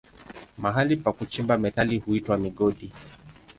[0.57, 2.91] Mahali pa kuchimba metali huitwa migodi.